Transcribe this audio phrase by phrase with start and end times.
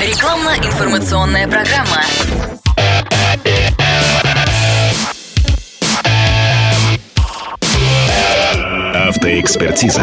[0.00, 2.04] Рекламно-информационная программа.
[8.94, 10.02] Автоэкспертиза.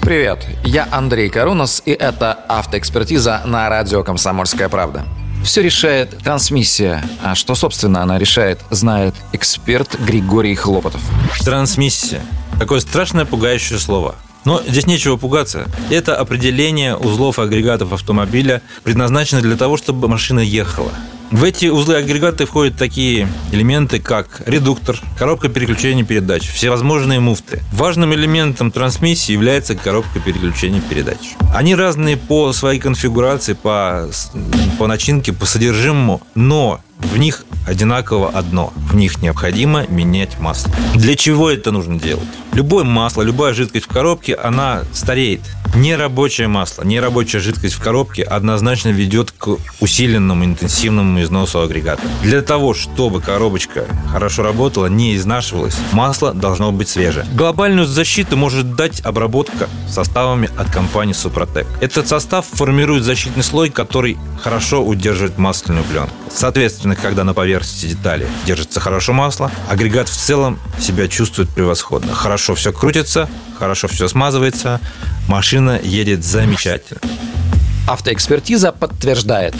[0.00, 5.04] Привет, я Андрей Карунос, и это автоэкспертиза на радио «Комсомольская правда».
[5.44, 7.04] Все решает трансмиссия.
[7.22, 11.02] А что, собственно, она решает, знает эксперт Григорий Хлопотов.
[11.40, 12.22] Трансмиссия.
[12.58, 14.14] Такое страшное пугающее слово.
[14.48, 15.68] Но здесь нечего пугаться.
[15.90, 20.90] Это определение узлов агрегатов автомобиля, предназначено для того, чтобы машина ехала.
[21.30, 27.60] В эти узлы агрегаты входят такие элементы, как редуктор, коробка переключения передач, всевозможные муфты.
[27.74, 31.18] Важным элементом трансмиссии является коробка переключения передач.
[31.54, 34.08] Они разные по своей конфигурации, по,
[34.78, 38.72] по начинке, по содержимому, но в них одинаково одно.
[38.76, 40.72] В них необходимо менять масло.
[40.94, 42.28] Для чего это нужно делать?
[42.52, 45.40] Любое масло, любая жидкость в коробке, она стареет.
[45.74, 52.02] Нерабочее масло, нерабочая жидкость в коробке однозначно ведет к усиленному интенсивному износу агрегата.
[52.22, 57.26] Для того, чтобы коробочка хорошо работала, не изнашивалась, масло должно быть свежее.
[57.34, 61.66] Глобальную защиту может дать обработка составами от компании Супротек.
[61.80, 66.12] Этот состав формирует защитный слой, который хорошо удерживает масляную пленку.
[66.32, 72.14] Соответственно, когда на поверхности детали держится хорошо масло, агрегат в целом себя чувствует превосходно.
[72.14, 74.80] Хорошо все крутится, хорошо все смазывается,
[75.28, 77.00] машина едет замечательно.
[77.86, 79.54] Автоэкспертиза подтверждает.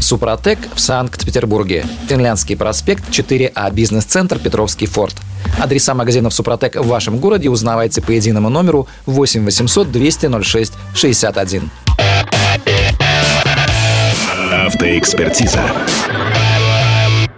[0.00, 1.84] Супротек в Санкт-Петербурге.
[2.08, 5.16] Финляндский проспект 4А, бизнес-центр Петровский форт.
[5.58, 11.70] Адреса магазинов Супротек в вашем городе узнавайте по единому номеру 8 800 200 06 61.
[14.66, 15.60] Автоэкспертиза.